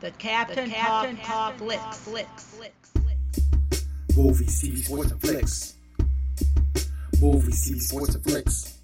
The 0.00 0.12
Captain, 0.12 0.68
the 0.68 0.74
Captain 0.76 1.16
Talk, 1.16 1.26
Talk 1.26 1.54
Flicks. 1.56 1.98
Flicks. 1.98 2.44
Flicks. 2.44 2.92
Movies, 4.16 4.62
TV, 4.62 4.78
sports, 4.84 5.10
and 5.10 5.20
flicks. 5.20 5.74
Movies, 7.20 7.68
TV, 7.68 7.80
sports, 7.80 8.14
and 8.14 8.22
flicks. 8.22 8.78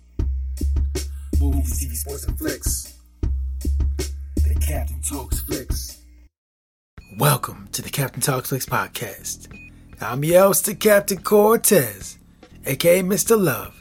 Movies, 1.41 1.81
TV, 1.81 1.95
sports, 1.95 2.25
and 2.25 2.37
flicks. 2.37 2.99
The 3.21 4.57
Captain 4.61 5.01
Talks 5.03 5.41
Flicks. 5.43 6.03
Welcome 7.17 7.69
to 7.71 7.83
the 7.83 7.91
Captain 7.91 8.21
Talks 8.21 8.49
Flicks 8.49 8.67
podcast. 8.67 9.57
I'm 10.01 10.25
your 10.25 10.41
host, 10.41 10.67
the 10.67 10.75
Captain 10.75 11.19
Quartez, 11.19 12.17
aka 12.67 13.03
Mr. 13.03 13.41
Love, 13.41 13.81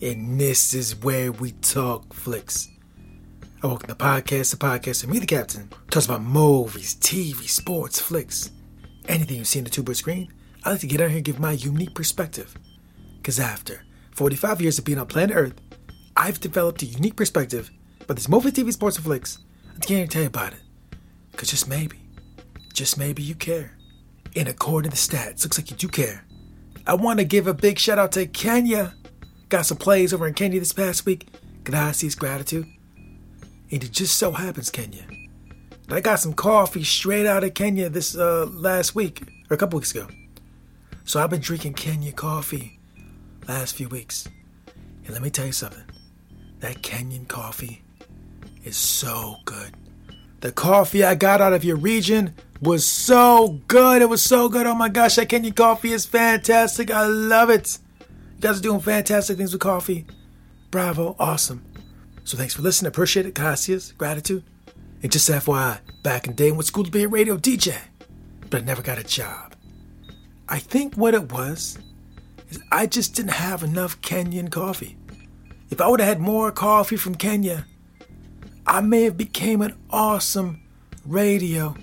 and 0.00 0.40
this 0.40 0.72
is 0.72 0.96
where 0.96 1.32
we 1.32 1.52
talk 1.52 2.14
flicks. 2.14 2.70
I 3.62 3.68
welcome 3.68 3.86
the 3.86 3.94
podcast, 3.94 4.50
the 4.50 4.56
podcast, 4.56 5.04
and 5.04 5.12
me, 5.12 5.20
the 5.20 5.26
captain, 5.26 5.70
talks 5.88 6.06
about 6.06 6.20
movies, 6.20 6.96
TV, 6.96 7.48
sports, 7.48 8.00
flicks, 8.00 8.50
anything 9.06 9.36
you 9.36 9.44
see 9.44 9.60
on 9.60 9.64
the 9.64 9.70
two-bird 9.70 9.96
screen. 9.96 10.32
I 10.64 10.70
like 10.70 10.80
to 10.80 10.88
get 10.88 11.00
out 11.00 11.10
here 11.10 11.18
and 11.18 11.24
give 11.24 11.38
my 11.38 11.52
unique 11.52 11.94
perspective. 11.94 12.56
Because 13.18 13.38
after 13.38 13.84
45 14.16 14.60
years 14.60 14.80
of 14.80 14.84
being 14.84 14.98
on 14.98 15.06
planet 15.06 15.36
Earth, 15.36 15.54
I've 16.16 16.40
developed 16.40 16.82
a 16.82 16.86
unique 16.86 17.14
perspective 17.14 17.70
about 18.00 18.16
these 18.16 18.28
movies, 18.28 18.52
TV, 18.54 18.72
sports, 18.72 18.96
and 18.96 19.04
flicks. 19.04 19.38
I 19.68 19.78
can't 19.78 19.90
even 19.90 20.08
tell 20.08 20.22
you 20.22 20.28
about 20.28 20.54
it. 20.54 20.62
Because 21.30 21.50
just 21.50 21.68
maybe, 21.68 22.00
just 22.72 22.98
maybe 22.98 23.22
you 23.22 23.36
care. 23.36 23.78
And 24.34 24.48
according 24.48 24.90
to 24.90 24.96
the 24.96 25.16
stats, 25.16 25.44
looks 25.44 25.56
like 25.56 25.70
you 25.70 25.76
do 25.76 25.86
care. 25.86 26.24
I 26.84 26.94
want 26.94 27.20
to 27.20 27.24
give 27.24 27.46
a 27.46 27.54
big 27.54 27.78
shout 27.78 28.00
out 28.00 28.10
to 28.12 28.26
Kenya. 28.26 28.94
Got 29.50 29.66
some 29.66 29.78
plays 29.78 30.12
over 30.12 30.26
in 30.26 30.34
Kenya 30.34 30.58
this 30.58 30.72
past 30.72 31.06
week. 31.06 31.28
Gracias, 31.62 32.16
gratitude. 32.16 32.66
And 33.72 33.82
it 33.82 33.90
just 33.90 34.18
so 34.18 34.32
happens, 34.32 34.68
Kenya, 34.70 35.04
I 35.88 36.00
got 36.00 36.20
some 36.20 36.34
coffee 36.34 36.84
straight 36.84 37.26
out 37.26 37.42
of 37.42 37.54
Kenya 37.54 37.88
this 37.88 38.14
uh, 38.14 38.46
last 38.46 38.94
week, 38.94 39.22
or 39.50 39.54
a 39.54 39.56
couple 39.56 39.78
weeks 39.78 39.92
ago. 39.92 40.06
So 41.04 41.20
I've 41.20 41.30
been 41.30 41.40
drinking 41.40 41.74
Kenya 41.74 42.12
coffee 42.12 42.78
last 43.48 43.74
few 43.74 43.88
weeks. 43.88 44.28
And 45.04 45.10
let 45.10 45.22
me 45.22 45.30
tell 45.30 45.46
you 45.46 45.52
something 45.52 45.84
that 46.60 46.82
Kenyan 46.82 47.26
coffee 47.26 47.82
is 48.62 48.76
so 48.76 49.36
good. 49.46 49.74
The 50.40 50.52
coffee 50.52 51.02
I 51.02 51.14
got 51.14 51.40
out 51.40 51.52
of 51.52 51.64
your 51.64 51.76
region 51.76 52.34
was 52.60 52.84
so 52.86 53.60
good. 53.68 54.02
It 54.02 54.08
was 54.08 54.22
so 54.22 54.48
good. 54.48 54.66
Oh 54.66 54.74
my 54.74 54.88
gosh, 54.88 55.16
that 55.16 55.28
Kenyan 55.28 55.56
coffee 55.56 55.92
is 55.92 56.04
fantastic. 56.04 56.90
I 56.90 57.06
love 57.06 57.50
it. 57.50 57.78
You 58.00 58.40
guys 58.40 58.58
are 58.58 58.62
doing 58.62 58.80
fantastic 58.80 59.38
things 59.38 59.52
with 59.52 59.62
coffee. 59.62 60.06
Bravo. 60.70 61.16
Awesome. 61.18 61.64
So 62.24 62.36
thanks 62.36 62.54
for 62.54 62.62
listening. 62.62 62.88
Appreciate 62.88 63.26
it. 63.26 63.34
Gracias. 63.34 63.92
Gratitude. 63.92 64.44
And 65.02 65.10
just 65.10 65.28
FYI, 65.28 65.80
back 66.02 66.26
in 66.26 66.32
the 66.32 66.36
day, 66.36 66.48
I 66.48 66.52
went 66.52 66.66
school 66.66 66.84
to 66.84 66.90
be 66.90 67.02
a 67.02 67.08
radio 67.08 67.36
DJ, 67.36 67.76
but 68.48 68.62
I 68.62 68.64
never 68.64 68.82
got 68.82 68.98
a 68.98 69.04
job. 69.04 69.56
I 70.48 70.58
think 70.58 70.94
what 70.94 71.14
it 71.14 71.32
was 71.32 71.78
is 72.50 72.62
I 72.70 72.86
just 72.86 73.14
didn't 73.16 73.32
have 73.32 73.62
enough 73.62 74.00
Kenyan 74.00 74.50
coffee. 74.50 74.96
If 75.70 75.80
I 75.80 75.88
would 75.88 76.00
have 76.00 76.08
had 76.08 76.20
more 76.20 76.52
coffee 76.52 76.96
from 76.96 77.14
Kenya, 77.14 77.66
I 78.66 78.80
may 78.80 79.02
have 79.02 79.16
became 79.16 79.60
an 79.62 79.76
awesome 79.90 80.62
radio 81.04 81.74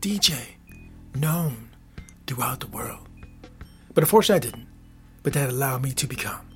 DJ 0.00 0.34
known 1.14 1.68
throughout 2.26 2.60
the 2.60 2.66
world. 2.66 3.06
But 3.92 4.02
unfortunately 4.02 4.48
I 4.48 4.50
didn't. 4.50 4.68
But 5.22 5.32
that 5.34 5.50
allowed 5.50 5.82
me 5.82 5.92
to 5.92 6.06
become 6.06 6.48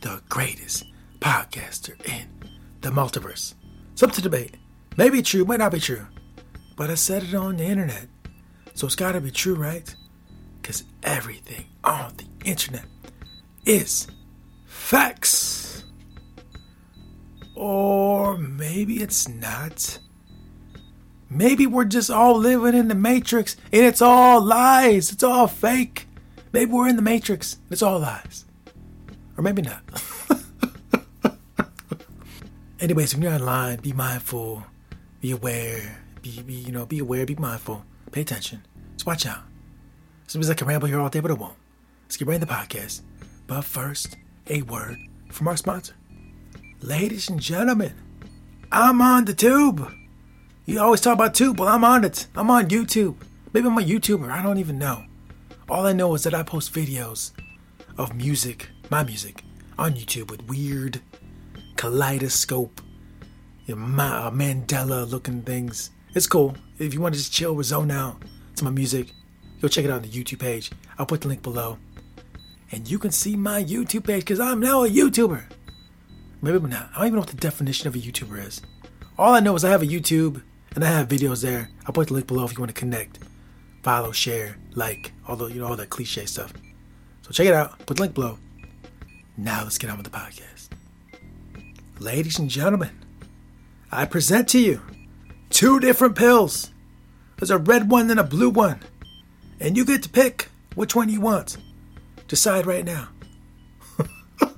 the 0.00 0.22
greatest 0.28 0.86
podcaster 1.20 2.00
in 2.06 2.26
the 2.80 2.90
multiverse. 2.90 3.54
Something 3.94 4.16
to 4.16 4.22
debate. 4.22 4.56
Maybe 4.96 5.22
true, 5.22 5.44
might 5.44 5.58
not 5.58 5.72
be 5.72 5.80
true. 5.80 6.06
But 6.76 6.90
I 6.90 6.94
said 6.94 7.24
it 7.24 7.34
on 7.34 7.56
the 7.56 7.64
internet. 7.64 8.08
So 8.74 8.86
it's 8.86 8.94
gotta 8.94 9.20
be 9.20 9.30
true, 9.30 9.54
right? 9.54 9.94
Because 10.60 10.84
everything 11.02 11.66
on 11.82 12.14
the 12.16 12.26
internet 12.48 12.84
is 13.64 14.06
facts. 14.66 15.84
Or 17.54 18.38
maybe 18.38 19.02
it's 19.02 19.28
not. 19.28 19.98
Maybe 21.30 21.66
we're 21.66 21.84
just 21.84 22.10
all 22.10 22.36
living 22.38 22.74
in 22.74 22.88
the 22.88 22.94
matrix 22.94 23.56
and 23.72 23.84
it's 23.84 24.00
all 24.00 24.40
lies. 24.40 25.12
It's 25.12 25.22
all 25.22 25.48
fake. 25.48 26.06
Maybe 26.52 26.70
we're 26.70 26.88
in 26.88 26.96
the 26.96 27.02
matrix. 27.02 27.58
It's 27.70 27.82
all 27.82 27.98
lies. 27.98 28.44
Or 29.36 29.42
maybe 29.42 29.62
not. 29.62 29.82
Anyways, 32.80 33.12
when 33.12 33.24
you're 33.24 33.32
online, 33.32 33.80
be 33.80 33.92
mindful, 33.92 34.64
be 35.20 35.32
aware, 35.32 35.98
be, 36.22 36.42
be 36.42 36.54
you 36.54 36.70
know, 36.70 36.86
be 36.86 37.00
aware, 37.00 37.26
be 37.26 37.34
mindful, 37.34 37.84
pay 38.12 38.20
attention. 38.20 38.62
Just 38.94 39.04
watch 39.04 39.26
out. 39.26 39.40
Sometimes 40.28 40.48
I 40.48 40.54
can 40.54 40.68
ramble 40.68 40.86
here 40.86 41.00
all 41.00 41.08
day, 41.08 41.18
but 41.18 41.32
I 41.32 41.34
won't. 41.34 41.56
Let's 42.04 42.16
get 42.16 42.28
right 42.28 42.34
into 42.36 42.46
the 42.46 42.52
podcast. 42.52 43.00
But 43.48 43.64
first, 43.64 44.16
a 44.46 44.62
word 44.62 44.96
from 45.28 45.48
our 45.48 45.56
sponsor. 45.56 45.94
Ladies 46.80 47.28
and 47.28 47.40
gentlemen, 47.40 47.94
I'm 48.70 49.02
on 49.02 49.24
the 49.24 49.34
tube. 49.34 49.92
You 50.64 50.80
always 50.80 51.00
talk 51.00 51.14
about 51.14 51.34
tube. 51.34 51.58
Well, 51.58 51.68
I'm 51.68 51.82
on 51.82 52.04
it. 52.04 52.28
I'm 52.36 52.48
on 52.48 52.68
YouTube. 52.68 53.16
Maybe 53.52 53.66
I'm 53.66 53.78
a 53.78 53.82
YouTuber. 53.82 54.30
I 54.30 54.40
don't 54.40 54.58
even 54.58 54.78
know. 54.78 55.02
All 55.68 55.84
I 55.84 55.92
know 55.92 56.14
is 56.14 56.22
that 56.22 56.34
I 56.34 56.44
post 56.44 56.72
videos 56.72 57.32
of 57.96 58.14
music, 58.14 58.68
my 58.88 59.02
music, 59.02 59.42
on 59.76 59.94
YouTube 59.94 60.30
with 60.30 60.46
weird 60.46 61.00
kaleidoscope, 61.78 62.82
your 63.66 63.78
know, 63.78 64.02
uh, 64.02 64.30
mandala 64.30 65.08
looking 65.08 65.42
things. 65.42 65.90
It's 66.12 66.26
cool. 66.26 66.56
If 66.78 66.92
you 66.92 67.00
want 67.00 67.14
to 67.14 67.20
just 67.20 67.32
chill 67.32 67.54
or 67.54 67.62
zone 67.62 67.92
out 67.92 68.20
to 68.56 68.64
my 68.64 68.70
music, 68.70 69.12
go 69.62 69.68
check 69.68 69.84
it 69.84 69.90
out 69.90 69.98
on 69.98 70.02
the 70.02 70.08
YouTube 70.08 70.40
page. 70.40 70.72
I'll 70.98 71.06
put 71.06 71.20
the 71.20 71.28
link 71.28 71.42
below. 71.42 71.78
And 72.72 72.90
you 72.90 72.98
can 72.98 73.12
see 73.12 73.36
my 73.36 73.62
YouTube 73.62 74.04
page 74.04 74.22
because 74.22 74.40
I'm 74.40 74.58
now 74.58 74.84
a 74.84 74.88
YouTuber. 74.88 75.44
Maybe 76.42 76.58
not. 76.58 76.90
I 76.94 76.98
don't 76.98 77.06
even 77.06 77.14
know 77.14 77.20
what 77.20 77.28
the 77.28 77.36
definition 77.36 77.86
of 77.86 77.94
a 77.94 77.98
YouTuber 77.98 78.44
is. 78.44 78.60
All 79.16 79.34
I 79.34 79.40
know 79.40 79.54
is 79.54 79.64
I 79.64 79.70
have 79.70 79.82
a 79.82 79.86
YouTube 79.86 80.42
and 80.74 80.84
I 80.84 80.88
have 80.88 81.08
videos 81.08 81.42
there. 81.42 81.70
I'll 81.86 81.92
put 81.92 82.08
the 82.08 82.14
link 82.14 82.26
below 82.26 82.44
if 82.44 82.52
you 82.52 82.58
want 82.58 82.74
to 82.74 82.80
connect, 82.80 83.20
follow, 83.84 84.10
share, 84.10 84.56
like, 84.74 85.12
all 85.28 85.36
the 85.36 85.46
you 85.46 85.60
know 85.60 85.68
all 85.68 85.76
that 85.76 85.90
cliche 85.90 86.26
stuff. 86.26 86.52
So 87.22 87.30
check 87.30 87.46
it 87.46 87.54
out. 87.54 87.78
Put 87.86 87.96
the 87.98 88.02
link 88.02 88.14
below. 88.14 88.38
Now 89.36 89.62
let's 89.62 89.78
get 89.78 89.90
on 89.90 89.96
with 89.96 90.10
the 90.10 90.16
podcast. 90.16 90.57
Ladies 92.00 92.38
and 92.38 92.48
gentlemen, 92.48 92.96
I 93.90 94.04
present 94.04 94.48
to 94.50 94.60
you 94.60 94.80
two 95.50 95.80
different 95.80 96.14
pills. 96.14 96.70
There's 97.36 97.50
a 97.50 97.58
red 97.58 97.90
one 97.90 98.08
and 98.08 98.20
a 98.20 98.24
blue 98.24 98.50
one. 98.50 98.80
And 99.58 99.76
you 99.76 99.84
get 99.84 100.04
to 100.04 100.08
pick 100.08 100.48
which 100.76 100.94
one 100.94 101.08
you 101.08 101.20
want. 101.20 101.56
Decide 102.28 102.66
right 102.66 102.84
now. 102.84 103.08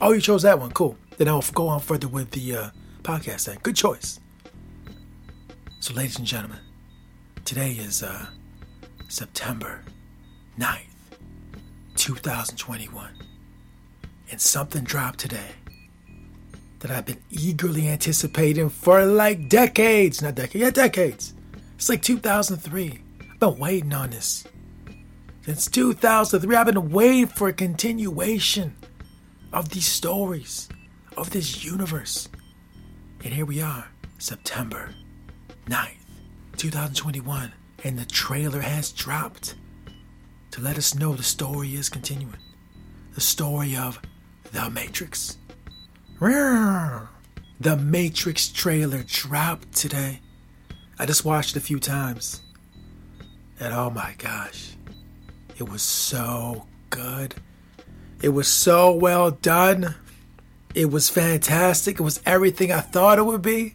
oh, 0.00 0.12
you 0.12 0.20
chose 0.20 0.42
that 0.42 0.58
one. 0.58 0.72
Cool. 0.72 0.98
Then 1.16 1.28
I'll 1.28 1.44
go 1.54 1.68
on 1.68 1.78
further 1.78 2.08
with 2.08 2.32
the 2.32 2.56
uh, 2.56 2.70
podcast 3.02 3.44
then. 3.44 3.58
Good 3.62 3.76
choice. 3.76 4.18
So, 5.78 5.94
ladies 5.94 6.18
and 6.18 6.26
gentlemen, 6.26 6.58
today 7.44 7.72
is 7.72 8.02
uh, 8.02 8.26
September 9.08 9.82
9th, 10.58 10.88
2021. 11.94 13.29
And 14.30 14.40
something 14.40 14.84
dropped 14.84 15.18
today 15.18 15.50
that 16.80 16.90
I've 16.90 17.06
been 17.06 17.22
eagerly 17.30 17.88
anticipating 17.88 18.68
for 18.68 19.04
like 19.04 19.48
decades. 19.48 20.22
Not 20.22 20.34
decades, 20.34 20.54
yeah, 20.54 20.70
decades. 20.70 21.34
It's 21.76 21.88
like 21.88 22.02
2003. 22.02 23.00
I've 23.20 23.40
been 23.40 23.58
waiting 23.58 23.92
on 23.92 24.10
this. 24.10 24.44
Since 25.42 25.66
2003, 25.68 26.56
I've 26.56 26.66
been 26.66 26.90
waiting 26.90 27.26
for 27.26 27.48
a 27.48 27.52
continuation 27.52 28.76
of 29.52 29.70
these 29.70 29.86
stories, 29.86 30.68
of 31.16 31.30
this 31.30 31.64
universe. 31.64 32.28
And 33.24 33.34
here 33.34 33.46
we 33.46 33.60
are, 33.60 33.88
September 34.18 34.94
9th, 35.66 36.04
2021, 36.56 37.52
and 37.84 37.98
the 37.98 38.04
trailer 38.04 38.60
has 38.60 38.92
dropped 38.92 39.54
to 40.50 40.60
let 40.60 40.78
us 40.78 40.94
know 40.94 41.14
the 41.14 41.22
story 41.22 41.74
is 41.74 41.88
continuing. 41.88 42.38
The 43.14 43.20
story 43.20 43.76
of 43.76 44.00
the 44.52 44.70
Matrix. 44.70 45.38
The 47.60 47.76
Matrix 47.76 48.48
trailer 48.48 49.02
dropped 49.06 49.72
today. 49.72 50.20
I 50.98 51.06
just 51.06 51.24
watched 51.24 51.56
it 51.56 51.58
a 51.58 51.64
few 51.64 51.78
times. 51.78 52.42
And 53.58 53.74
oh 53.74 53.90
my 53.90 54.14
gosh, 54.18 54.74
it 55.58 55.68
was 55.68 55.82
so 55.82 56.66
good. 56.88 57.34
It 58.22 58.30
was 58.30 58.48
so 58.48 58.92
well 58.92 59.30
done. 59.30 59.94
It 60.74 60.90
was 60.90 61.08
fantastic. 61.08 62.00
It 62.00 62.02
was 62.02 62.20
everything 62.24 62.72
I 62.72 62.80
thought 62.80 63.18
it 63.18 63.26
would 63.26 63.42
be. 63.42 63.74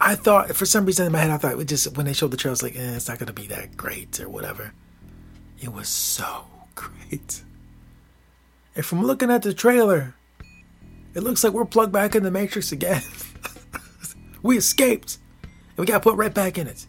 I 0.00 0.14
thought, 0.14 0.54
for 0.56 0.64
some 0.64 0.86
reason 0.86 1.06
in 1.06 1.12
my 1.12 1.18
head, 1.18 1.30
I 1.30 1.36
thought 1.36 1.58
it 1.58 1.64
just 1.64 1.96
when 1.96 2.06
they 2.06 2.14
showed 2.14 2.30
the 2.30 2.36
trailer, 2.38 2.52
I 2.52 2.54
was 2.54 2.62
like, 2.62 2.76
eh, 2.76 2.96
it's 2.96 3.08
not 3.08 3.18
going 3.18 3.26
to 3.26 3.32
be 3.34 3.46
that 3.48 3.76
great 3.76 4.18
or 4.20 4.28
whatever. 4.28 4.72
It 5.60 5.72
was 5.72 5.88
so 5.88 6.46
great. 6.74 7.42
And 8.74 8.84
from 8.84 9.02
looking 9.02 9.30
at 9.30 9.42
the 9.42 9.52
trailer, 9.52 10.14
it 11.14 11.22
looks 11.22 11.42
like 11.42 11.52
we're 11.52 11.64
plugged 11.64 11.92
back 11.92 12.14
in 12.14 12.22
the 12.22 12.30
Matrix 12.30 12.72
again. 12.72 13.02
we 14.42 14.56
escaped. 14.56 15.18
And 15.42 15.78
we 15.78 15.86
got 15.86 16.02
put 16.02 16.16
right 16.16 16.32
back 16.32 16.58
in 16.58 16.66
it. 16.66 16.86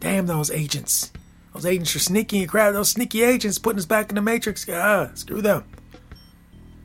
Damn 0.00 0.26
those 0.26 0.50
agents. 0.50 1.12
Those 1.54 1.66
agents 1.66 1.96
are 1.96 2.00
sneaky 2.00 2.40
and 2.40 2.48
crap. 2.48 2.72
Those 2.72 2.90
sneaky 2.90 3.22
agents 3.22 3.58
putting 3.58 3.78
us 3.78 3.86
back 3.86 4.10
in 4.10 4.14
the 4.14 4.22
Matrix. 4.22 4.68
Ah, 4.68 5.10
screw 5.14 5.42
them. 5.42 5.64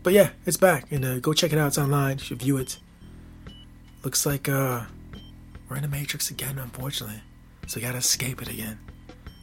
But 0.01 0.13
yeah, 0.13 0.29
it's 0.45 0.57
back. 0.57 0.91
And 0.91 1.05
uh, 1.05 1.19
go 1.19 1.33
check 1.33 1.53
it 1.53 1.59
out. 1.59 1.67
It's 1.67 1.77
online. 1.77 2.17
You 2.17 2.23
should 2.23 2.41
view 2.41 2.57
it. 2.57 2.79
Looks 4.03 4.25
like 4.25 4.49
uh, 4.49 4.83
we're 5.69 5.75
in 5.77 5.81
the 5.81 5.87
Matrix 5.87 6.31
again, 6.31 6.57
unfortunately. 6.57 7.21
So 7.67 7.77
we 7.77 7.81
gotta 7.81 7.99
escape 7.99 8.41
it 8.41 8.49
again. 8.49 8.79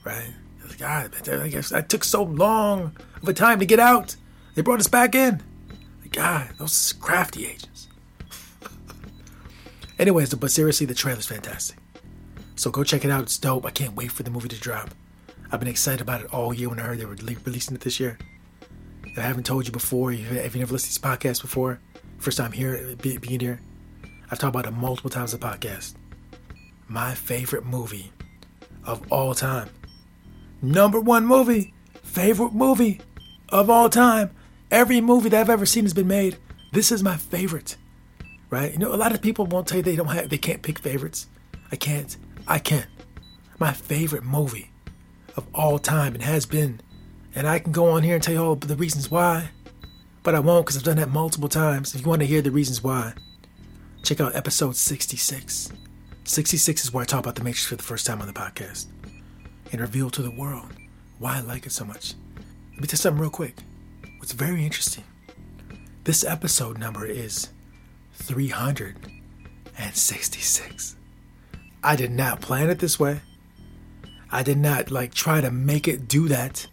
Right? 0.05 0.33
God, 0.79 1.13
I 1.29 1.49
guess 1.49 1.71
that 1.71 1.89
took 1.89 2.05
so 2.05 2.23
long 2.23 2.97
of 3.23 3.29
a 3.29 3.33
time 3.33 3.59
to 3.59 3.67
get 3.67 3.81
out. 3.81 4.17
They 4.61 4.63
brought 4.63 4.81
us 4.81 4.89
back 4.89 5.15
in. 5.15 5.43
God, 6.11 6.51
those 6.59 6.93
crafty 6.93 7.47
agents. 7.47 7.89
Anyways, 9.99 10.35
but 10.35 10.51
seriously, 10.51 10.85
the 10.85 10.93
trailer's 10.93 11.25
fantastic. 11.25 11.79
So 12.57 12.71
go 12.71 12.85
check 12.85 13.03
it 13.07 13.11
out. 13.11 13.23
It's 13.23 13.39
dope. 13.39 13.65
I 13.65 13.71
can't 13.71 13.97
wait 13.97 14.13
for 14.13 14.23
the 14.23 14.31
movie 14.31 14.51
to 14.51 14.61
drop. 14.61 14.91
I've 15.51 15.61
been 15.61 15.69
excited 15.71 16.03
about 16.03 16.21
it 16.21 16.35
all 16.35 16.53
year 16.53 16.69
when 16.69 16.79
I 16.79 16.83
heard 16.83 16.99
they 16.99 17.07
were 17.07 17.15
releasing 17.15 17.75
it 17.75 17.81
this 17.81 17.99
year. 17.99 18.19
If 19.07 19.17
I 19.17 19.23
haven't 19.23 19.45
told 19.45 19.65
you 19.65 19.73
before, 19.73 20.13
if 20.13 20.21
you've 20.21 20.57
never 20.57 20.75
listened 20.75 20.93
to 20.93 21.01
these 21.01 21.19
podcasts 21.33 21.41
before, 21.41 21.81
first 22.19 22.37
time 22.37 22.53
here, 22.53 22.95
being 22.97 23.41
here, 23.41 23.63
I've 24.31 24.39
talked 24.39 24.55
about 24.55 24.67
it 24.67 24.73
multiple 24.73 25.09
times 25.09 25.33
in 25.33 25.41
the 25.41 25.47
podcast. 25.47 25.95
My 26.87 27.15
favorite 27.15 27.65
movie 27.65 28.13
of 28.85 29.11
all 29.11 29.35
time. 29.35 29.71
Number 30.61 31.01
one 31.01 31.25
movie, 31.25 31.73
favorite 32.03 32.53
movie 32.53 33.01
of 33.49 33.71
all 33.71 33.89
time. 33.89 34.33
Every 34.71 35.01
movie 35.01 35.29
that 35.31 35.41
I've 35.41 35.51
ever 35.51 35.67
seen 35.67 35.85
has 35.85 35.95
been 35.95 36.07
made. 36.07 36.39
This 36.73 36.93
is 36.93 37.03
my 37.03 37.17
favorite. 37.17 37.77
Right? 38.51 38.73
You 38.73 38.79
know, 38.79 38.95
a 38.95 38.97
lot 38.97 39.13
of 39.13 39.21
people 39.21 39.47
won't 39.47 39.67
tell 39.67 39.79
you 39.79 39.83
they 39.83 39.97
don't 39.97 40.07
have 40.09 40.29
they 40.29 40.39
can't 40.39 40.63
pick 40.63 40.79
favorites. 40.79 41.27
I 41.73 41.77
can't. 41.77 42.17
I 42.47 42.59
can. 42.59 42.87
My 43.59 43.73
favorite 43.73 44.25
movie 44.25 44.71
of 45.37 45.47
all 45.55 45.79
time 45.79 46.15
and 46.15 46.23
has 46.23 46.47
been. 46.47 46.81
And 47.35 47.47
I 47.47 47.59
can 47.59 47.73
go 47.73 47.91
on 47.91 48.03
here 48.03 48.15
and 48.15 48.23
tell 48.23 48.35
you 48.35 48.43
all 48.43 48.57
the 48.57 48.77
reasons 48.77 49.11
why. 49.11 49.51
But 50.23 50.35
I 50.35 50.41
won't 50.41 50.67
because 50.67 50.77
I've 50.77 50.85
done 50.85 50.97
that 50.99 51.11
multiple 51.11 51.49
times. 51.49 51.95
If 51.95 52.03
you 52.03 52.09
want 52.09 52.21
to 52.21 52.27
hear 52.27 52.43
the 52.43 52.51
reasons 52.51 52.83
why, 52.83 53.15
check 54.03 54.21
out 54.21 54.35
episode 54.35 54.77
66. 54.77 55.73
66 56.25 56.85
is 56.85 56.93
where 56.93 57.03
I 57.03 57.07
talk 57.07 57.21
about 57.21 57.35
the 57.37 57.45
Matrix 57.45 57.67
for 57.67 57.77
the 57.77 57.83
first 57.83 58.07
time 58.07 58.21
on 58.21 58.27
the 58.27 58.33
podcast 58.33 58.87
and 59.73 59.81
reveal 59.81 60.11
to 60.11 60.23
the 60.23 60.31
world 60.31 60.73
why 61.19 61.39
I 61.39 61.41
like 61.41 61.67
it 61.67 61.73
so 61.73 61.85
much. 61.85 62.15
Let 62.73 62.81
me 62.81 62.87
tell 62.87 62.93
you 62.93 62.99
something 62.99 63.21
real 63.21 63.31
quick. 63.31 63.57
What's 64.21 64.33
very 64.33 64.65
interesting. 64.67 65.05
This 66.05 66.25
episode 66.25 66.77
number 66.77 67.07
is 67.07 67.49
366. 68.13 70.97
I 71.83 71.97
did 71.97 72.11
not 72.11 72.43
plan 72.43 72.69
it 72.69 72.81
this 72.81 73.01
way. 73.01 73.23
I 74.31 74.43
did 74.43 74.59
not 74.59 74.91
like 74.91 75.15
try 75.15 75.41
to 75.41 75.51
make 75.51 75.89
it 75.89 76.07
do 76.07 76.29
that. 76.29 76.67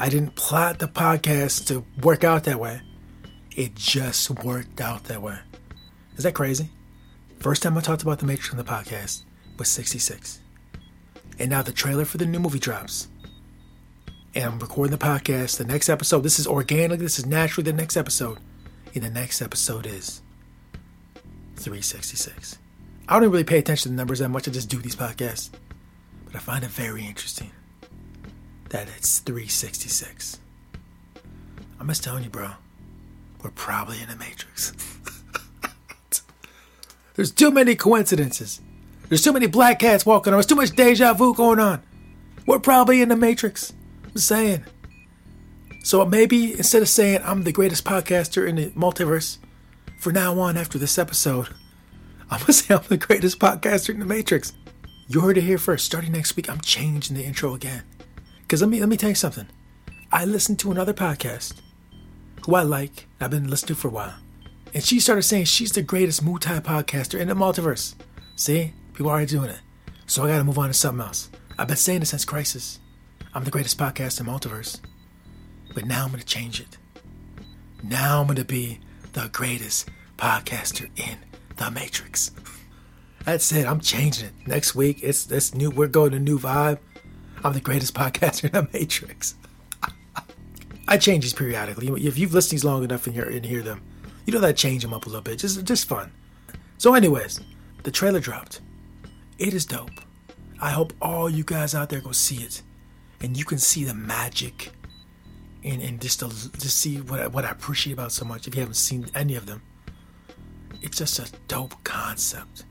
I 0.00 0.08
didn't 0.08 0.34
plot 0.34 0.80
the 0.80 0.88
podcast 0.88 1.68
to 1.68 1.84
work 2.02 2.24
out 2.24 2.42
that 2.42 2.58
way. 2.58 2.80
It 3.54 3.76
just 3.76 4.28
worked 4.42 4.80
out 4.80 5.04
that 5.04 5.22
way. 5.22 5.38
Is 6.16 6.24
that 6.24 6.34
crazy? 6.34 6.70
First 7.38 7.62
time 7.62 7.78
I 7.78 7.82
talked 7.82 8.02
about 8.02 8.18
the 8.18 8.26
Matrix 8.26 8.50
on 8.50 8.56
the 8.56 8.64
podcast 8.64 9.22
was 9.60 9.68
66. 9.68 10.40
And 11.38 11.50
now 11.50 11.62
the 11.62 11.70
trailer 11.70 12.04
for 12.04 12.18
the 12.18 12.26
new 12.26 12.40
movie 12.40 12.58
drops. 12.58 13.06
And 14.36 14.44
I'm 14.44 14.58
recording 14.58 14.90
the 14.90 14.98
podcast. 14.98 15.58
The 15.58 15.64
next 15.64 15.88
episode, 15.88 16.24
this 16.24 16.40
is 16.40 16.46
organic, 16.48 16.98
this 16.98 17.20
is 17.20 17.26
naturally 17.26 17.70
the 17.70 17.76
next 17.76 17.96
episode. 17.96 18.38
And 18.92 19.04
the 19.04 19.10
next 19.10 19.40
episode 19.40 19.86
is 19.86 20.22
366. 21.56 22.58
I 23.08 23.20
don't 23.20 23.30
really 23.30 23.44
pay 23.44 23.58
attention 23.58 23.82
to 23.84 23.88
the 23.90 23.94
numbers 23.94 24.18
that 24.18 24.30
much. 24.30 24.48
I 24.48 24.50
just 24.50 24.68
do 24.68 24.78
these 24.78 24.96
podcasts. 24.96 25.50
But 26.24 26.34
I 26.34 26.38
find 26.40 26.64
it 26.64 26.70
very 26.70 27.06
interesting 27.06 27.52
that 28.70 28.88
it's 28.96 29.20
366. 29.20 30.40
I'm 31.78 31.86
just 31.86 32.02
telling 32.02 32.24
you, 32.24 32.30
bro. 32.30 32.50
We're 33.40 33.50
probably 33.50 34.00
in 34.02 34.08
the 34.08 34.16
Matrix. 34.16 34.72
There's 37.14 37.30
too 37.30 37.52
many 37.52 37.76
coincidences. 37.76 38.60
There's 39.08 39.22
too 39.22 39.32
many 39.32 39.46
black 39.46 39.78
cats 39.78 40.04
walking 40.04 40.32
around. 40.32 40.38
There's 40.38 40.46
too 40.46 40.56
much 40.56 40.74
deja 40.74 41.12
vu 41.12 41.34
going 41.34 41.60
on. 41.60 41.84
We're 42.46 42.58
probably 42.58 43.00
in 43.00 43.10
the 43.10 43.16
Matrix. 43.16 43.72
I'm 44.14 44.20
saying. 44.20 44.64
So 45.82 46.04
maybe 46.06 46.52
instead 46.52 46.82
of 46.82 46.88
saying 46.88 47.20
I'm 47.24 47.42
the 47.42 47.52
greatest 47.52 47.84
podcaster 47.84 48.48
in 48.48 48.56
the 48.56 48.70
multiverse, 48.70 49.38
for 49.98 50.12
now 50.12 50.38
on 50.38 50.56
after 50.56 50.78
this 50.78 50.98
episode, 50.98 51.48
I'm 52.30 52.40
gonna 52.40 52.52
say 52.52 52.74
I'm 52.74 52.84
the 52.88 52.96
greatest 52.96 53.38
podcaster 53.38 53.90
in 53.90 53.98
the 53.98 54.06
Matrix. 54.06 54.52
You 55.08 55.20
heard 55.20 55.36
it 55.36 55.42
here 55.42 55.58
first. 55.58 55.84
Starting 55.84 56.12
next 56.12 56.36
week, 56.36 56.48
I'm 56.48 56.60
changing 56.60 57.16
the 57.16 57.24
intro 57.24 57.54
again. 57.54 57.82
Cause 58.48 58.60
let 58.60 58.70
me 58.70 58.78
let 58.80 58.88
me 58.88 58.96
tell 58.96 59.08
you 59.08 59.14
something. 59.16 59.46
I 60.12 60.24
listened 60.24 60.60
to 60.60 60.70
another 60.70 60.94
podcast 60.94 61.60
who 62.46 62.54
I 62.54 62.62
like, 62.62 63.08
I've 63.20 63.30
been 63.30 63.48
listening 63.48 63.74
to 63.74 63.80
for 63.80 63.88
a 63.88 63.90
while. 63.90 64.14
And 64.74 64.84
she 64.84 65.00
started 65.00 65.22
saying 65.22 65.46
she's 65.46 65.72
the 65.72 65.82
greatest 65.82 66.22
multi 66.22 66.50
podcaster 66.50 67.18
in 67.18 67.28
the 67.28 67.34
multiverse. 67.34 67.94
See? 68.36 68.74
People 68.92 69.08
are 69.08 69.14
already 69.14 69.26
doing 69.26 69.50
it. 69.50 69.60
So 70.06 70.22
I 70.22 70.28
gotta 70.28 70.44
move 70.44 70.58
on 70.58 70.68
to 70.68 70.74
something 70.74 71.04
else. 71.04 71.30
I've 71.58 71.66
been 71.66 71.76
saying 71.76 72.02
it 72.02 72.06
since 72.06 72.24
Crisis. 72.24 72.78
I'm 73.34 73.42
the 73.44 73.50
greatest 73.50 73.78
podcast 73.78 74.20
in 74.20 74.26
multiverse. 74.26 74.80
But 75.74 75.86
now 75.86 76.04
I'm 76.04 76.10
gonna 76.10 76.22
change 76.22 76.60
it. 76.60 76.78
Now 77.82 78.20
I'm 78.20 78.28
gonna 78.28 78.44
be 78.44 78.80
the 79.12 79.28
greatest 79.32 79.88
podcaster 80.16 80.88
in 80.96 81.18
the 81.56 81.70
Matrix. 81.70 82.30
That's 83.24 83.50
it. 83.52 83.66
I'm 83.66 83.80
changing 83.80 84.26
it. 84.26 84.32
Next 84.46 84.74
week, 84.74 85.00
it's 85.02 85.24
this 85.24 85.54
new. 85.54 85.70
We're 85.70 85.88
going 85.88 86.12
to 86.12 86.20
new 86.20 86.38
vibe. 86.38 86.78
I'm 87.42 87.54
the 87.54 87.60
greatest 87.60 87.94
podcaster 88.00 88.44
in 88.44 88.52
the 88.52 88.68
Matrix. 88.72 89.34
I 90.88 90.98
change 90.98 91.24
these 91.24 91.32
periodically. 91.32 91.88
If 92.06 92.18
you've 92.18 92.34
listened 92.34 92.52
these 92.52 92.64
long 92.64 92.84
enough 92.84 93.06
and 93.06 93.14
hear 93.16 93.28
hear 93.30 93.62
them, 93.62 93.82
you 94.26 94.32
know 94.32 94.40
that 94.40 94.56
change 94.56 94.82
them 94.82 94.94
up 94.94 95.06
a 95.06 95.08
little 95.08 95.22
bit. 95.22 95.38
Just 95.38 95.64
just 95.64 95.88
fun. 95.88 96.12
So, 96.78 96.94
anyways, 96.94 97.40
the 97.82 97.90
trailer 97.90 98.20
dropped. 98.20 98.60
It 99.38 99.54
is 99.54 99.66
dope. 99.66 99.90
I 100.60 100.70
hope 100.70 100.92
all 101.00 101.28
you 101.28 101.42
guys 101.44 101.74
out 101.74 101.88
there 101.88 102.00
go 102.00 102.12
see 102.12 102.36
it, 102.36 102.62
and 103.24 103.36
you 103.38 103.44
can 103.44 103.58
see 103.58 103.84
the 103.84 103.94
magic, 103.94 104.70
and 105.64 105.80
and 105.80 106.00
just 106.00 106.20
to 106.20 106.28
just 106.28 106.78
see 106.78 107.00
what 107.00 107.20
I, 107.20 107.26
what 107.26 107.44
I 107.44 107.50
appreciate 107.50 107.94
about 107.94 108.12
so 108.12 108.24
much. 108.24 108.46
If 108.46 108.54
you 108.54 108.60
haven't 108.60 108.74
seen 108.74 109.06
any 109.14 109.34
of 109.34 109.46
them, 109.46 109.62
it's 110.82 110.98
just 110.98 111.18
a 111.18 111.32
dope 111.48 111.82
concept. 111.84 112.64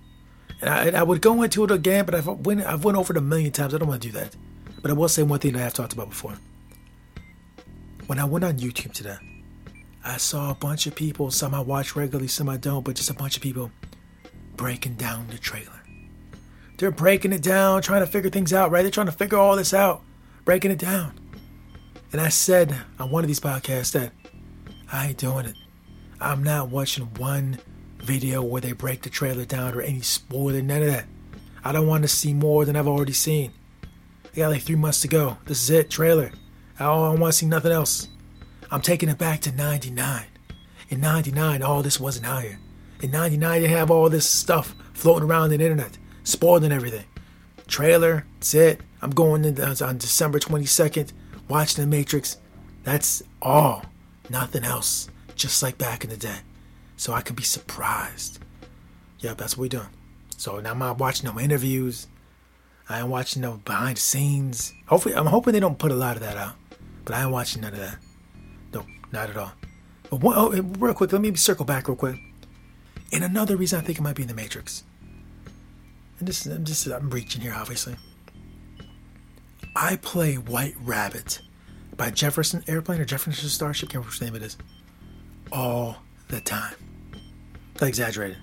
And 0.61 0.69
I, 0.69 0.99
I 0.99 1.03
would 1.03 1.21
go 1.21 1.41
into 1.41 1.63
it 1.63 1.71
again, 1.71 2.05
but 2.05 2.15
I've 2.15 2.27
went, 2.27 2.61
I've 2.61 2.85
went 2.85 2.97
over 2.97 3.11
it 3.11 3.17
a 3.17 3.21
million 3.21 3.51
times. 3.51 3.73
I 3.73 3.79
don't 3.79 3.87
want 3.87 4.01
to 4.03 4.07
do 4.07 4.13
that. 4.19 4.35
But 4.81 4.91
I 4.91 4.93
will 4.93 5.09
say 5.09 5.23
one 5.23 5.39
thing 5.39 5.53
that 5.53 5.65
I've 5.65 5.73
talked 5.73 5.93
about 5.93 6.09
before. 6.09 6.35
When 8.05 8.19
I 8.19 8.25
went 8.25 8.45
on 8.45 8.59
YouTube 8.59 8.93
today, 8.93 9.17
I 10.05 10.17
saw 10.17 10.51
a 10.51 10.55
bunch 10.55 10.85
of 10.87 10.95
people, 10.95 11.31
some 11.31 11.53
I 11.53 11.61
watch 11.61 11.95
regularly, 11.95 12.27
some 12.27 12.47
I 12.47 12.57
don't, 12.57 12.85
but 12.85 12.95
just 12.95 13.09
a 13.09 13.13
bunch 13.13 13.35
of 13.35 13.41
people 13.41 13.71
breaking 14.55 14.95
down 14.95 15.27
the 15.27 15.37
trailer. 15.37 15.81
They're 16.77 16.91
breaking 16.91 17.33
it 17.33 17.41
down, 17.41 17.81
trying 17.81 18.01
to 18.01 18.07
figure 18.07 18.29
things 18.29 18.53
out, 18.53 18.71
right? 18.71 18.83
They're 18.83 18.91
trying 18.91 19.07
to 19.07 19.11
figure 19.11 19.37
all 19.37 19.55
this 19.55 19.73
out, 19.73 20.03
breaking 20.45 20.71
it 20.71 20.79
down. 20.79 21.19
And 22.11 22.21
I 22.21 22.29
said 22.29 22.75
on 22.99 23.09
one 23.09 23.23
of 23.23 23.27
these 23.27 23.39
podcasts 23.39 23.91
that 23.93 24.11
I 24.91 25.07
ain't 25.07 25.17
doing 25.17 25.45
it. 25.45 25.55
I'm 26.21 26.43
not 26.43 26.69
watching 26.69 27.05
one 27.17 27.57
video 27.97 28.43
where 28.43 28.61
they 28.61 28.73
break 28.73 29.01
the 29.01 29.09
trailer 29.09 29.45
down 29.45 29.73
or 29.73 29.81
any 29.81 30.01
spoiler, 30.01 30.61
none 30.61 30.81
of 30.81 30.87
that. 30.87 31.05
I 31.63 31.71
don't 31.71 31.87
want 31.87 32.03
to 32.03 32.07
see 32.07 32.33
more 32.33 32.65
than 32.65 32.75
I've 32.75 32.87
already 32.87 33.13
seen. 33.13 33.51
I 34.33 34.37
got 34.37 34.51
like 34.51 34.63
three 34.63 34.75
months 34.75 35.01
to 35.01 35.07
go. 35.07 35.37
This 35.45 35.63
is 35.63 35.69
it, 35.69 35.89
trailer. 35.89 36.31
I 36.79 36.85
don't 36.85 37.19
want 37.19 37.33
to 37.33 37.37
see 37.37 37.45
nothing 37.45 37.71
else. 37.71 38.09
I'm 38.71 38.81
taking 38.81 39.09
it 39.09 39.17
back 39.17 39.41
to 39.41 39.51
99. 39.51 40.25
In 40.89 40.99
99, 40.99 41.61
all 41.61 41.81
this 41.81 41.99
wasn't 41.99 42.25
here. 42.25 42.59
In 43.01 43.11
99, 43.11 43.61
they 43.61 43.67
have 43.67 43.91
all 43.91 44.09
this 44.09 44.29
stuff 44.29 44.75
floating 44.93 45.27
around 45.27 45.49
the 45.49 45.55
internet, 45.55 45.97
spoiling 46.23 46.71
everything. 46.71 47.05
Trailer, 47.67 48.25
that's 48.35 48.53
it. 48.53 48.81
I'm 49.03 49.11
going 49.11 49.43
in, 49.43 49.59
uh, 49.59 49.75
on 49.81 49.97
December 49.97 50.39
22nd, 50.39 51.11
watching 51.49 51.83
The 51.83 51.87
Matrix. 51.87 52.37
That's 52.83 53.21
all. 53.41 53.83
Nothing 54.29 54.63
else. 54.63 55.09
Just 55.35 55.61
like 55.61 55.77
back 55.77 56.03
in 56.03 56.09
the 56.09 56.17
day 56.17 56.37
so 56.95 57.11
I 57.11 57.19
can 57.19 57.35
be 57.35 57.43
surprised. 57.43 58.39
Yep, 59.19 59.37
that's 59.37 59.57
what 59.57 59.63
we're 59.63 59.67
doing. 59.67 59.89
So 60.37 60.61
now 60.61 60.71
I'm 60.71 60.79
not 60.79 60.99
watching 60.99 61.29
no 61.29 61.37
interviews. 61.37 62.07
I 62.87 62.99
ain't 62.99 63.09
watching 63.09 63.41
no 63.41 63.59
behind 63.65 63.97
the 63.97 64.01
scenes. 64.01 64.73
Hopefully, 64.87 65.15
I'm 65.15 65.25
hoping 65.25 65.51
they 65.51 65.59
don't 65.59 65.77
put 65.77 65.91
a 65.91 65.95
lot 65.95 66.15
of 66.15 66.21
that 66.21 66.37
out. 66.37 66.55
But 67.03 67.15
I 67.15 67.23
ain't 67.23 67.31
watching 67.31 67.61
none 67.61 67.73
of 67.73 67.79
that. 67.79 67.97
No, 68.73 68.85
not 69.11 69.29
at 69.29 69.35
all. 69.35 69.51
But 70.09 70.21
one, 70.21 70.35
oh, 70.37 70.51
real 70.51 70.93
quick, 70.93 71.11
let 71.11 71.21
me 71.21 71.35
circle 71.35 71.65
back 71.65 71.89
real 71.89 71.97
quick. 71.97 72.15
And 73.11 73.23
another 73.23 73.57
reason 73.57 73.79
I 73.79 73.83
think 73.83 73.99
it 73.99 74.01
might 74.01 74.15
be 74.15 74.23
in 74.23 74.29
the 74.29 74.33
Matrix. 74.33 74.83
And 76.19 76.27
this, 76.27 76.45
I'm 76.45 76.63
just, 76.63 76.87
I'm 76.87 77.09
reaching 77.09 77.41
here, 77.41 77.53
obviously. 77.53 77.97
I 79.75 79.95
play 79.97 80.35
White 80.35 80.75
Rabbit 80.81 81.41
by 81.97 82.11
Jefferson 82.11 82.63
Airplane 82.67 83.01
or 83.01 83.05
Jefferson 83.05 83.49
Starship, 83.49 83.89
can't 83.89 84.05
remember 84.05 84.11
which 84.11 84.21
name 84.21 84.35
it 84.35 84.43
is, 84.43 84.57
all 85.51 85.97
the 86.27 86.41
time. 86.41 86.75
Not 87.79 87.87
exaggerated. 87.87 88.37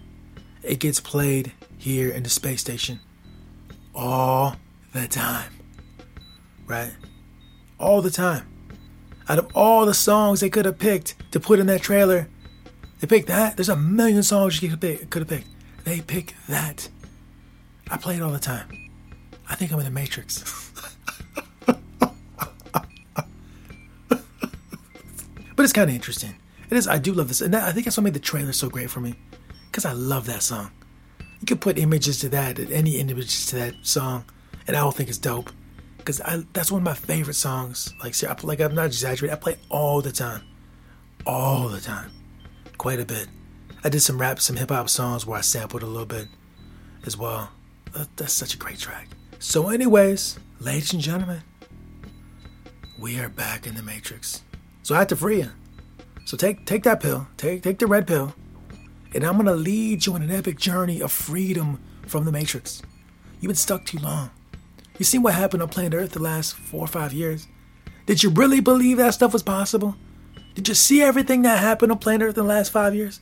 It 0.62 0.80
gets 0.80 1.00
played 1.00 1.52
here 1.78 2.10
in 2.10 2.22
the 2.22 2.28
space 2.28 2.60
station 2.60 3.00
all 3.94 4.56
the 4.92 5.06
time. 5.06 5.52
Right? 6.66 6.92
All 7.78 8.02
the 8.02 8.10
time. 8.10 8.46
Out 9.28 9.38
of 9.38 9.50
all 9.54 9.86
the 9.86 9.94
songs 9.94 10.40
they 10.40 10.50
could 10.50 10.64
have 10.64 10.78
picked 10.78 11.14
to 11.32 11.40
put 11.40 11.60
in 11.60 11.66
that 11.66 11.82
trailer, 11.82 12.28
they 12.98 13.06
picked 13.06 13.28
that. 13.28 13.56
There's 13.56 13.68
a 13.68 13.76
million 13.76 14.22
songs 14.22 14.60
you 14.60 14.68
could 14.68 14.72
have 14.72 14.80
picked. 14.80 15.10
Could 15.10 15.20
have 15.20 15.28
picked. 15.28 15.48
They 15.84 16.00
picked 16.00 16.34
that. 16.48 16.88
I 17.90 17.96
play 17.96 18.16
it 18.16 18.22
all 18.22 18.32
the 18.32 18.38
time. 18.38 18.90
I 19.48 19.54
think 19.54 19.72
I'm 19.72 19.78
in 19.78 19.84
the 19.84 19.90
Matrix. 19.90 20.69
but 25.60 25.64
it's 25.64 25.74
kind 25.74 25.90
of 25.90 25.94
interesting. 25.94 26.36
It 26.70 26.78
is. 26.78 26.88
I 26.88 26.96
do 26.96 27.12
love 27.12 27.28
this, 27.28 27.42
and 27.42 27.52
that, 27.52 27.68
I 27.68 27.72
think 27.72 27.84
that's 27.84 27.98
what 27.98 28.04
made 28.04 28.14
the 28.14 28.18
trailer 28.18 28.50
so 28.50 28.70
great 28.70 28.88
for 28.88 29.00
me, 29.00 29.16
because 29.66 29.84
I 29.84 29.92
love 29.92 30.24
that 30.24 30.42
song. 30.42 30.70
You 31.38 31.46
could 31.46 31.60
put 31.60 31.76
images 31.76 32.18
to 32.20 32.30
that, 32.30 32.58
any 32.58 32.92
images 32.92 33.44
to 33.48 33.56
that 33.56 33.74
song, 33.82 34.24
and 34.66 34.74
I 34.74 34.82
will 34.82 34.90
think 34.90 35.10
it's 35.10 35.18
dope. 35.18 35.50
Because 35.98 36.22
I 36.22 36.44
that's 36.54 36.72
one 36.72 36.80
of 36.80 36.86
my 36.86 36.94
favorite 36.94 37.34
songs. 37.34 37.92
Like, 38.02 38.14
see, 38.14 38.26
I, 38.26 38.34
like 38.42 38.58
I'm 38.58 38.74
not 38.74 38.86
exaggerating. 38.86 39.36
I 39.36 39.38
play 39.38 39.58
all 39.68 40.00
the 40.00 40.12
time, 40.12 40.44
all 41.26 41.68
the 41.68 41.82
time, 41.82 42.10
quite 42.78 42.98
a 42.98 43.04
bit. 43.04 43.28
I 43.84 43.90
did 43.90 44.00
some 44.00 44.18
rap, 44.18 44.40
some 44.40 44.56
hip 44.56 44.70
hop 44.70 44.88
songs 44.88 45.26
where 45.26 45.36
I 45.36 45.42
sampled 45.42 45.82
a 45.82 45.86
little 45.86 46.06
bit 46.06 46.26
as 47.04 47.18
well. 47.18 47.50
That's 48.16 48.32
such 48.32 48.54
a 48.54 48.56
great 48.56 48.78
track. 48.78 49.08
So, 49.38 49.68
anyways, 49.68 50.38
ladies 50.58 50.94
and 50.94 51.02
gentlemen, 51.02 51.42
we 52.98 53.20
are 53.20 53.28
back 53.28 53.66
in 53.66 53.74
the 53.74 53.82
Matrix. 53.82 54.40
So 54.90 54.96
I 54.96 54.98
had 54.98 55.08
to 55.10 55.14
free 55.14 55.38
you. 55.38 55.50
So 56.24 56.36
take 56.36 56.66
take 56.66 56.82
that 56.82 56.98
pill, 56.98 57.28
take 57.36 57.62
take 57.62 57.78
the 57.78 57.86
red 57.86 58.08
pill, 58.08 58.34
and 59.14 59.22
I'm 59.22 59.36
gonna 59.36 59.54
lead 59.54 60.04
you 60.04 60.14
on 60.14 60.22
an 60.22 60.32
epic 60.32 60.58
journey 60.58 61.00
of 61.00 61.12
freedom 61.12 61.80
from 62.08 62.24
the 62.24 62.32
Matrix. 62.32 62.82
You've 63.38 63.50
been 63.50 63.54
stuck 63.54 63.84
too 63.84 63.98
long. 63.98 64.30
You 64.98 65.04
seen 65.04 65.22
what 65.22 65.34
happened 65.34 65.62
on 65.62 65.68
planet 65.68 65.94
Earth 65.94 66.10
the 66.10 66.18
last 66.18 66.56
four 66.56 66.80
or 66.80 66.88
five 66.88 67.12
years? 67.12 67.46
Did 68.06 68.24
you 68.24 68.30
really 68.30 68.58
believe 68.58 68.96
that 68.96 69.14
stuff 69.14 69.32
was 69.32 69.44
possible? 69.44 69.94
Did 70.56 70.66
you 70.66 70.74
see 70.74 71.02
everything 71.02 71.42
that 71.42 71.60
happened 71.60 71.92
on 71.92 71.98
planet 71.98 72.26
Earth 72.26 72.38
in 72.38 72.42
the 72.42 72.52
last 72.52 72.72
five 72.72 72.92
years? 72.92 73.20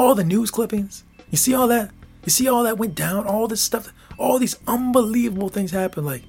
All 0.00 0.16
the 0.16 0.24
news 0.24 0.50
clippings? 0.50 1.04
You 1.30 1.38
see 1.38 1.54
all 1.54 1.68
that? 1.68 1.92
You 2.24 2.30
see 2.30 2.48
all 2.48 2.64
that 2.64 2.78
went 2.78 2.96
down? 2.96 3.24
All 3.24 3.46
this 3.46 3.62
stuff, 3.62 3.92
all 4.18 4.40
these 4.40 4.56
unbelievable 4.66 5.48
things 5.48 5.70
happened. 5.70 6.06
Like, 6.06 6.24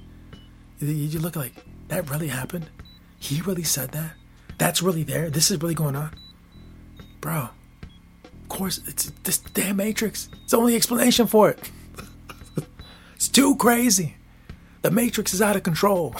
you 0.78 1.18
look 1.18 1.34
like, 1.34 1.54
that 1.88 2.08
really 2.08 2.28
happened? 2.28 2.70
He 3.18 3.40
really 3.40 3.64
said 3.64 3.90
that? 3.90 4.12
That's 4.58 4.82
really 4.82 5.02
there? 5.02 5.30
This 5.30 5.50
is 5.50 5.60
really 5.60 5.74
going 5.74 5.96
on? 5.96 6.10
Bro, 7.20 7.48
of 8.22 8.48
course, 8.48 8.80
it's 8.86 9.10
this 9.24 9.38
damn 9.38 9.76
Matrix. 9.76 10.28
It's 10.42 10.52
the 10.52 10.58
only 10.58 10.76
explanation 10.76 11.26
for 11.26 11.50
it. 11.50 11.70
it's 13.14 13.28
too 13.28 13.56
crazy. 13.56 14.16
The 14.82 14.90
Matrix 14.90 15.34
is 15.34 15.42
out 15.42 15.56
of 15.56 15.62
control. 15.62 16.14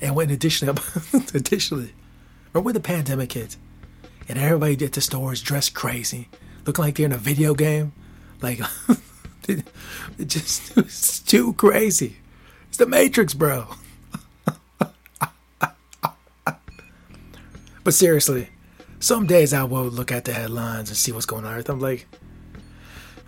and 0.00 0.14
when 0.14 0.30
additionally, 0.30 0.78
additionally, 1.34 1.94
remember 2.52 2.66
when 2.66 2.74
the 2.74 2.80
pandemic 2.80 3.32
hit 3.32 3.56
and 4.28 4.38
everybody 4.38 4.84
at 4.84 4.92
the 4.92 5.00
stores 5.00 5.40
dressed 5.40 5.74
crazy, 5.74 6.28
looking 6.66 6.84
like 6.84 6.96
they're 6.96 7.06
in 7.06 7.12
a 7.12 7.16
video 7.16 7.54
game? 7.54 7.92
Like, 8.42 8.60
it, 9.48 9.64
just 10.26 10.76
it's 10.76 11.18
too 11.20 11.54
crazy. 11.54 12.16
It's 12.68 12.76
the 12.76 12.86
Matrix, 12.86 13.34
bro. 13.34 13.68
But 17.88 17.94
seriously, 17.94 18.50
some 19.00 19.26
days 19.26 19.54
I 19.54 19.64
will 19.64 19.84
look 19.84 20.12
at 20.12 20.26
the 20.26 20.34
headlines 20.34 20.90
and 20.90 20.96
see 20.98 21.10
what's 21.10 21.24
going 21.24 21.46
on 21.46 21.54
Earth. 21.54 21.70
I'm 21.70 21.80
like, 21.80 22.06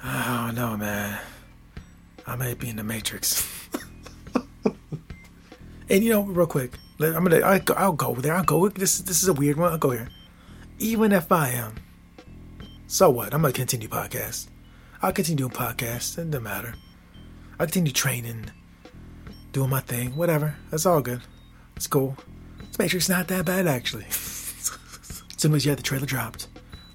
oh, 0.05 0.07
I 0.07 0.45
don't 0.49 0.55
know, 0.55 0.77
man. 0.77 1.19
I 2.27 2.37
might 2.37 2.59
be 2.59 2.69
in 2.69 2.77
the 2.77 2.85
Matrix. 2.85 3.71
and 5.89 6.05
you 6.05 6.11
know, 6.11 6.25
real 6.25 6.47
quick, 6.47 6.75
I'm 7.01 7.25
gonna, 7.25 7.41
I, 7.41 7.63
I'll 7.75 7.95
go 7.95 8.15
there. 8.17 8.35
I'll 8.35 8.45
go. 8.45 8.69
This, 8.69 8.99
this 8.99 9.23
is 9.23 9.29
a 9.31 9.33
weird 9.33 9.57
one. 9.57 9.73
I'll 9.73 9.79
go 9.79 9.93
here. 9.93 10.11
Even 10.79 11.13
if 11.13 11.33
I 11.33 11.49
am, 11.53 11.77
so 12.87 13.09
what? 13.09 13.33
I'm 13.33 13.41
gonna 13.41 13.55
continue 13.55 13.89
podcast. 13.89 14.49
I'll 15.01 15.15
continue 15.15 15.49
doing 15.49 15.53
podcasts. 15.53 16.19
It 16.19 16.31
doesn't 16.31 16.45
matter. 16.45 16.75
I'll 17.59 17.65
continue 17.65 17.93
training, 17.93 18.51
doing 19.53 19.71
my 19.71 19.81
thing, 19.81 20.17
whatever. 20.17 20.57
That's 20.71 20.85
all 20.85 21.01
good. 21.01 21.23
It's 21.77 21.87
cool. 21.87 22.15
This 22.59 22.79
Matrix 22.79 23.09
not 23.09 23.27
that 23.29 23.47
bad 23.47 23.67
actually. 23.67 24.05
as 25.45 25.65
yeah, 25.65 25.75
the 25.75 25.83
trailer 25.83 26.07
dropped. 26.07 26.49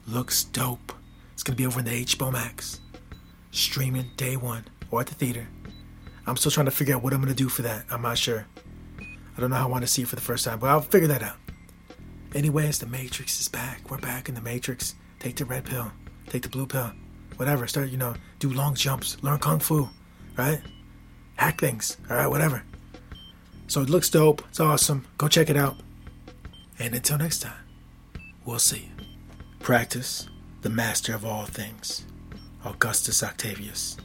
Looks 0.07 0.43
dope. 0.43 0.93
It's 1.33 1.41
gonna 1.41 1.55
be 1.55 1.65
over 1.65 1.79
in 1.79 1.85
the 1.85 2.05
HBO 2.05 2.31
Max. 2.31 2.79
Streaming 3.51 4.11
day 4.17 4.37
one 4.37 4.65
or 4.91 5.01
at 5.01 5.07
the 5.07 5.15
theater. 5.15 5.47
I'm 6.27 6.37
still 6.37 6.51
trying 6.51 6.67
to 6.67 6.71
figure 6.71 6.95
out 6.95 7.01
what 7.01 7.13
I'm 7.13 7.21
gonna 7.21 7.33
do 7.33 7.49
for 7.49 7.63
that. 7.63 7.85
I'm 7.89 8.03
not 8.03 8.17
sure. 8.19 8.45
I 8.99 9.41
don't 9.41 9.49
know 9.49 9.55
how 9.55 9.65
I 9.65 9.69
want 9.69 9.83
to 9.83 9.87
see 9.87 10.03
it 10.03 10.07
for 10.07 10.15
the 10.15 10.21
first 10.21 10.45
time, 10.45 10.59
but 10.59 10.69
I'll 10.69 10.81
figure 10.81 11.07
that 11.07 11.23
out. 11.23 11.37
Anyways, 12.35 12.79
the 12.79 12.85
Matrix 12.85 13.39
is 13.39 13.47
back. 13.47 13.89
We're 13.89 13.97
back 13.97 14.29
in 14.29 14.35
the 14.35 14.41
Matrix. 14.41 14.93
Take 15.19 15.37
the 15.37 15.45
red 15.45 15.65
pill, 15.65 15.91
take 16.27 16.43
the 16.43 16.49
blue 16.49 16.67
pill, 16.67 16.91
whatever. 17.37 17.65
Start, 17.65 17.89
you 17.89 17.97
know, 17.97 18.13
do 18.37 18.53
long 18.53 18.75
jumps, 18.75 19.17
learn 19.23 19.39
kung 19.39 19.59
fu, 19.59 19.89
right? 20.37 20.61
Hack 21.35 21.59
things, 21.59 21.97
all 22.11 22.17
right, 22.17 22.27
whatever. 22.27 22.63
So 23.67 23.81
it 23.81 23.89
looks 23.89 24.09
dope. 24.09 24.43
It's 24.49 24.59
awesome. 24.59 25.07
Go 25.17 25.27
check 25.27 25.49
it 25.49 25.57
out. 25.57 25.77
And 26.77 26.93
until 26.93 27.17
next 27.17 27.39
time. 27.39 27.64
We'll 28.45 28.59
see. 28.59 28.91
Practice, 29.59 30.27
the 30.61 30.69
master 30.69 31.15
of 31.15 31.25
all 31.25 31.45
things, 31.45 32.05
Augustus 32.63 33.23
Octavius. 33.23 33.97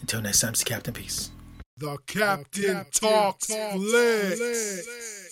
Until 0.00 0.22
next 0.22 0.40
time, 0.40 0.52
it's 0.52 0.62
Captain 0.62 0.94
Peace. 0.94 1.32
The 1.76 1.98
Captain, 2.06 2.62
the 2.62 2.68
Captain 2.74 2.92
talks, 2.92 3.46
talks 3.48 3.74
flicks. 3.74 5.27